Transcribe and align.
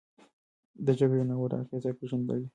ده 0.85 0.91
د 0.95 0.97
جګړې 0.99 1.23
ناوړه 1.29 1.57
اغېزې 1.63 1.91
پېژندلې. 1.99 2.47